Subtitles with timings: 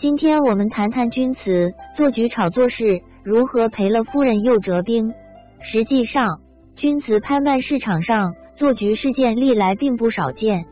[0.00, 5.12] 今天我们谈谈君慈做局炒作是如何赔了夫人又折兵。
[5.60, 6.40] 实际上，
[6.74, 10.64] 君慈拍卖市场上做局事件历来并不少见。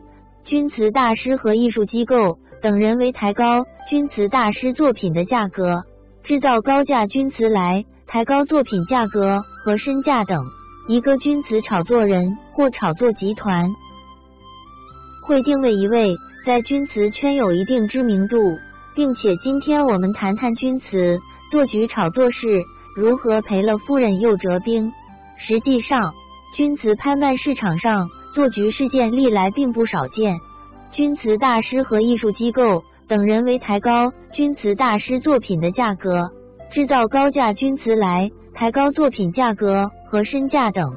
[0.45, 5.83] 君慈大师和艺术机构等人为抬高君慈大师作品的价格，
[6.23, 10.43] 制造高价君慈来抬高作品价格和身价等。
[10.87, 13.69] 一个君慈炒作人或炒作集团
[15.27, 16.17] 会定位一位
[16.47, 18.57] 在君慈圈有一定知名度。
[18.99, 22.61] 并且今天我们谈谈君慈做局炒作是
[22.97, 24.91] 如何赔了夫人又折兵。
[25.37, 26.13] 实际上，
[26.53, 30.37] 君慈拍卖市场上做局事件历来并不少见。
[30.91, 36.29] 君慈大师和艺术机构等人为抬高君慈大师作品的价格，
[36.73, 40.93] 制造高价君慈来抬高作品价格和身价等。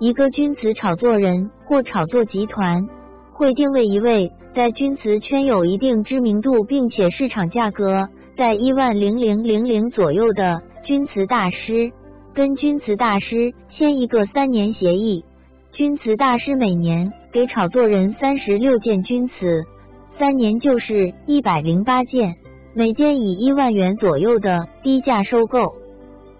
[0.00, 2.88] 一个君慈炒作人或炒作集团
[3.34, 4.32] 会定位一位。
[4.54, 11.90] 在钧瓷圈有一定知名度，并且市场价格在一万零零零零左右的钧瓷大师，
[12.32, 15.24] 跟钧瓷大师签一个三年协议。
[15.72, 19.64] 钧瓷大师每年给炒作人三十六件钧瓷，
[20.20, 22.36] 三年就是一百零八件，
[22.76, 25.74] 每件以一万元左右的低价收购。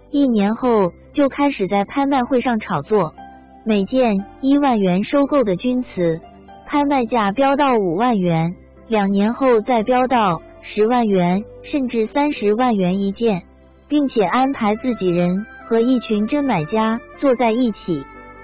[0.09, 3.13] 一年后就开始在拍卖会上炒作，
[3.65, 6.21] 每件一万元收购的钧瓷。
[6.75, 8.53] 拍卖价飙到五万元，
[8.89, 13.43] 两年后再飙到十万元，甚至三十万元一件，
[13.87, 18.03] 并且安排自己人和一群真买家坐在一起，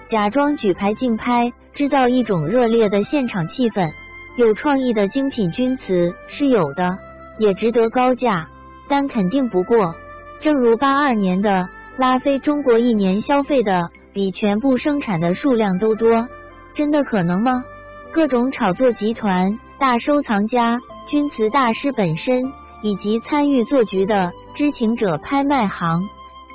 [0.10, 3.92] 假装举牌竞拍，制造一种热烈的现场气氛。
[4.38, 6.98] 有创意的精品钧瓷是有的，
[7.38, 8.48] 也值得高价，
[8.88, 9.94] 但肯定不过。
[10.40, 16.30] 正如八二年的拉菲，中国一年消费的比全部生产的数量都多，
[16.74, 17.66] 真的可能吗？
[18.14, 22.44] 各种炒作集团、大收藏家、钧瓷大师本身，
[22.82, 26.02] 以及参与做局的知情者拍卖行，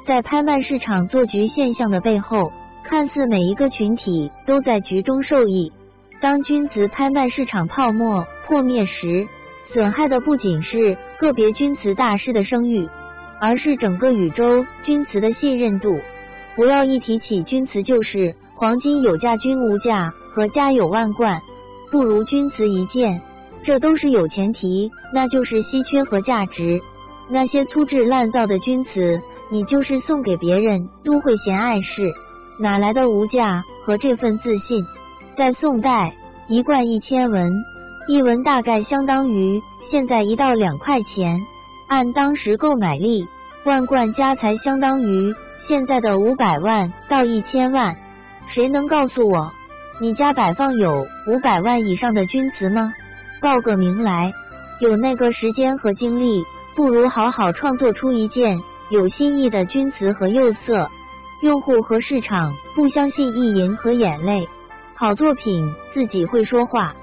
[0.06, 2.52] 在拍卖市场做局现象的背后，
[2.84, 5.72] 看似每一个群体都在局中受益。
[6.20, 9.26] 当钧瓷拍卖市场泡沫破灭时，
[9.72, 12.86] 损害的不仅是个别钧瓷大师的声誉，
[13.40, 15.98] 而是整个宇宙钧瓷的信任度。
[16.54, 20.12] 不要一提起钧瓷就是黄金有价，钧无价。
[20.36, 21.40] 和家有万贯，
[21.90, 23.22] 不如钧瓷一件，
[23.64, 26.78] 这都是有前提，那就是稀缺和价值。
[27.30, 29.18] 那些粗制滥造的钧瓷，
[29.50, 32.12] 你就是送给别人都会嫌碍事，
[32.60, 34.84] 哪来的无价和这份自信？
[35.38, 36.14] 在宋代，
[36.48, 37.50] 一贯一千文，
[38.06, 41.40] 一文大概相当于现在一到两块钱，
[41.88, 43.26] 按当时购买力，
[43.64, 45.34] 万贯家财相当于
[45.66, 47.96] 现在的五百万到一千万。
[48.52, 49.50] 谁能告诉我？
[49.98, 52.92] 你家摆放有五百万以上的钧瓷吗？
[53.40, 54.30] 报个名来！
[54.78, 60.90] 有那个时间和精力，不如好好创作出一件有新意的钧瓷和釉色。
[61.42, 64.46] 用户和市场不相信意淫和眼泪，
[64.94, 66.94] 好作品自己会说话。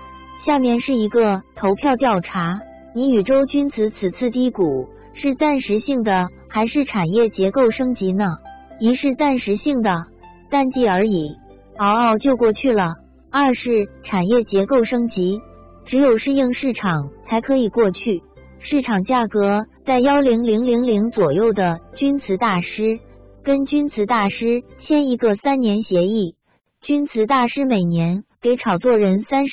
[0.46, 2.60] 下面是一个投票调查：
[2.94, 8.36] 你宇宙钧瓷此次低谷是暂时性的，还是产业结构升级呢？
[8.80, 10.06] 一是暂时性的，
[10.52, 11.36] 淡季而已。
[11.78, 12.96] 熬熬就过去了。
[13.32, 15.42] 二是产业结构升级，
[15.86, 18.22] 只有适应市场才可以过去。
[18.60, 23.00] 市场价格在幺零零零零左右的钧瓷大师，
[23.44, 26.36] 跟钧瓷大师签一个三年协议。
[26.82, 29.52] 钧瓷大师每年给炒作人三十。